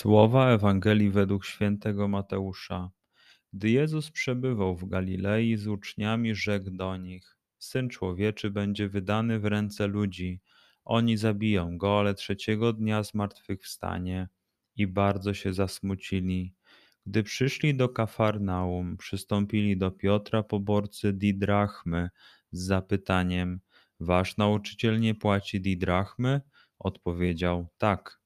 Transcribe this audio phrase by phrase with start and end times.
[0.00, 2.90] Słowa Ewangelii według świętego Mateusza.
[3.52, 9.44] Gdy Jezus przebywał w Galilei z uczniami, rzekł do nich: Syn człowieczy będzie wydany w
[9.44, 10.40] ręce ludzi.
[10.84, 14.28] Oni zabiją go, ale trzeciego dnia zmartwychwstanie.
[14.76, 16.54] I bardzo się zasmucili.
[17.06, 22.10] Gdy przyszli do Kafarnaum, przystąpili do Piotra poborcy didrachmy
[22.52, 23.60] z zapytaniem:
[24.00, 26.40] Wasz nauczyciel nie płaci didrachmy?
[26.78, 28.19] Odpowiedział: Tak.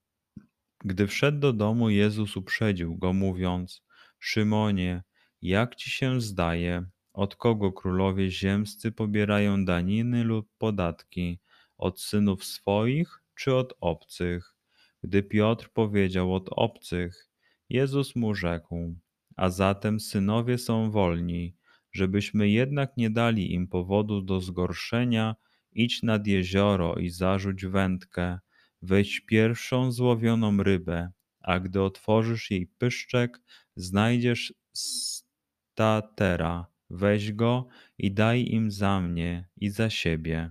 [0.85, 3.83] Gdy wszedł do domu, Jezus uprzedził go, mówiąc:
[4.19, 5.03] Szymonie,
[5.43, 11.39] jak ci się zdaje, od kogo królowie ziemscy pobierają daniny lub podatki?
[11.79, 14.57] Od synów swoich czy od obcych?
[15.03, 17.29] Gdy Piotr powiedział od obcych,
[17.69, 18.95] Jezus mu rzekł:
[19.37, 21.57] A zatem synowie są wolni,
[21.93, 25.37] żebyśmy jednak nie dali im powodu do zgorszenia,
[25.73, 28.39] idź nad jezioro i zarzuć wędkę
[28.85, 33.41] Weź pierwszą złowioną rybę, a gdy otworzysz jej pyszczek,
[33.77, 36.67] znajdziesz statera.
[36.91, 37.69] Weź go
[37.99, 40.51] i daj im za mnie i za siebie.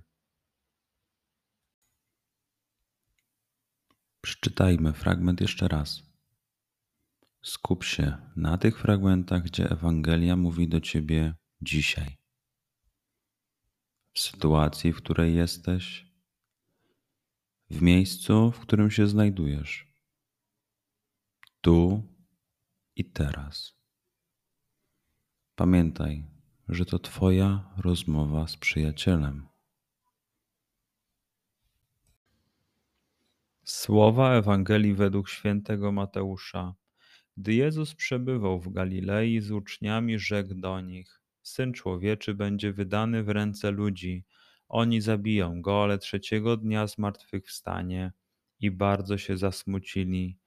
[4.21, 6.03] Przeczytajmy fragment jeszcze raz.
[7.41, 12.17] Skup się na tych fragmentach, gdzie Ewangelia mówi do ciebie dzisiaj.
[14.13, 16.12] W sytuacji, w której jesteś,
[17.73, 19.87] w miejscu, w którym się znajdujesz.
[21.61, 22.03] Tu
[22.95, 23.75] i teraz.
[25.55, 26.25] Pamiętaj,
[26.69, 29.47] że to Twoja rozmowa z przyjacielem.
[33.63, 36.75] Słowa Ewangelii według świętego Mateusza.
[37.37, 43.29] Gdy Jezus przebywał w Galilei z uczniami, rzekł do nich: Syn człowieczy będzie wydany w
[43.29, 44.25] ręce ludzi
[44.73, 48.11] oni zabiją go, ale trzeciego dnia zmartwychwstanie.
[48.59, 50.37] I bardzo się zasmucili.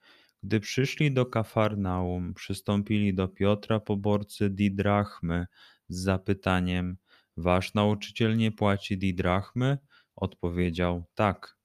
[0.42, 5.46] Gdy przyszli do Kafarnaum, przystąpili do Piotra poborcy didrachmy
[5.88, 6.96] z zapytaniem:
[7.36, 9.78] Wasz nauczyciel nie płaci didrachmy?
[10.16, 11.58] Odpowiedział: Tak.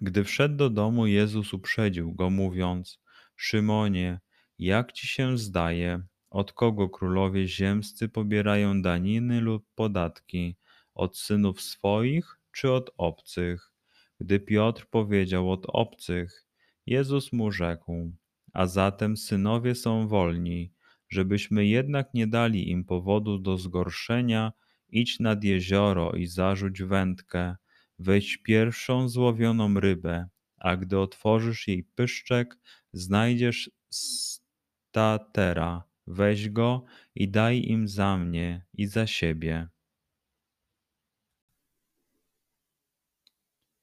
[0.00, 2.98] Gdy wszedł do domu, Jezus uprzedził go, mówiąc:
[3.36, 4.20] Szymonie,
[4.58, 10.56] jak ci się zdaje, od kogo królowie ziemscy pobierają daniny lub podatki?
[10.94, 13.72] Od synów swoich czy od obcych?
[14.20, 16.46] Gdy Piotr powiedział od obcych,
[16.86, 18.12] Jezus mu rzekł:
[18.52, 20.72] A zatem synowie są wolni,
[21.08, 24.52] żebyśmy jednak nie dali im powodu do zgorszenia,
[24.88, 27.56] idź nad jezioro i zarzuć wędkę,
[27.98, 32.58] weź pierwszą złowioną rybę, a gdy otworzysz jej pyszczek,
[32.92, 35.84] znajdziesz statera.
[36.06, 39.68] Weź go i daj im za mnie i za siebie.